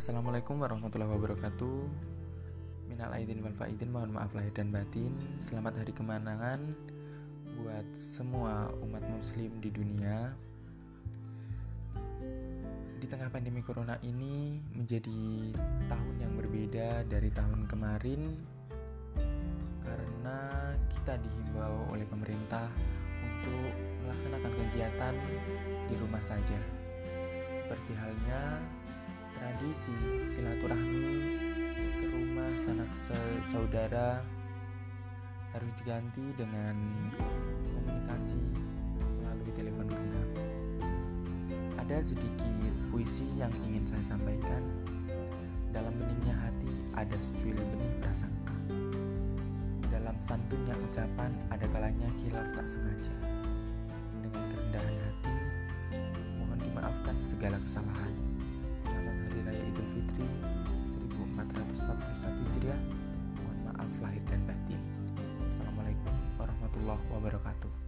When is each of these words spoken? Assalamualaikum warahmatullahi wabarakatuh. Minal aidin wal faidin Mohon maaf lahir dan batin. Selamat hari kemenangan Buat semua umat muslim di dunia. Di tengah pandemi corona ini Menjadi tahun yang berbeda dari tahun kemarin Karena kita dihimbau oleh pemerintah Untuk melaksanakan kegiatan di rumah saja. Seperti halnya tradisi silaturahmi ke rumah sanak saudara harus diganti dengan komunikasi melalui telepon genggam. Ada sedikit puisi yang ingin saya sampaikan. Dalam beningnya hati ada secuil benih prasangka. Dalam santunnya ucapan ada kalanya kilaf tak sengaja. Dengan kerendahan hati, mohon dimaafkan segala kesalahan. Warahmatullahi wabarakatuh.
Assalamualaikum 0.00 0.64
warahmatullahi 0.64 1.12
wabarakatuh. 1.12 1.78
Minal 2.88 3.12
aidin 3.20 3.44
wal 3.44 3.52
faidin 3.52 3.92
Mohon 3.92 4.16
maaf 4.16 4.32
lahir 4.32 4.48
dan 4.56 4.72
batin. 4.72 5.12
Selamat 5.36 5.76
hari 5.76 5.92
kemenangan 5.92 6.72
Buat 7.60 7.84
semua 7.92 8.72
umat 8.80 9.04
muslim 9.12 9.60
di 9.60 9.68
dunia. 9.68 10.32
Di 12.96 13.04
tengah 13.04 13.28
pandemi 13.28 13.60
corona 13.60 14.00
ini 14.00 14.64
Menjadi 14.72 15.52
tahun 15.92 16.16
yang 16.16 16.32
berbeda 16.32 17.04
dari 17.04 17.28
tahun 17.28 17.68
kemarin 17.68 18.40
Karena 19.84 20.40
kita 20.96 21.20
dihimbau 21.20 21.92
oleh 21.92 22.08
pemerintah 22.08 22.72
Untuk 23.20 23.76
melaksanakan 24.08 24.52
kegiatan 24.64 25.12
di 25.92 25.94
rumah 26.00 26.24
saja. 26.24 26.56
Seperti 27.60 27.92
halnya 28.00 28.64
tradisi 29.60 29.92
silaturahmi 30.24 31.36
ke 31.76 32.08
rumah 32.08 32.48
sanak 32.56 32.88
saudara 33.44 34.24
harus 35.52 35.72
diganti 35.76 36.32
dengan 36.32 36.80
komunikasi 37.68 38.40
melalui 39.20 39.52
telepon 39.52 39.84
genggam. 39.92 40.28
Ada 41.76 42.00
sedikit 42.00 42.72
puisi 42.88 43.28
yang 43.36 43.52
ingin 43.68 43.84
saya 43.84 44.16
sampaikan. 44.16 44.64
Dalam 45.76 45.92
beningnya 45.92 46.40
hati 46.40 46.72
ada 46.96 47.20
secuil 47.20 47.60
benih 47.60 47.92
prasangka. 48.00 48.56
Dalam 49.92 50.16
santunnya 50.24 50.72
ucapan 50.88 51.36
ada 51.52 51.68
kalanya 51.68 52.08
kilaf 52.24 52.48
tak 52.56 52.64
sengaja. 52.64 53.12
Dengan 54.24 54.40
kerendahan 54.56 54.96
hati, 55.04 55.36
mohon 56.40 56.58
dimaafkan 56.64 57.16
segala 57.20 57.60
kesalahan. 57.60 58.29
Warahmatullahi 66.90 67.14
wabarakatuh. 67.14 67.79